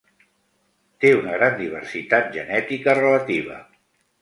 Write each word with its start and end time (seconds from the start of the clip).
Té 1.03 1.11
una 1.17 1.35
gran 1.35 1.53
diversitat 1.61 2.33
genètica 2.39 2.97
relativa. 3.03 3.63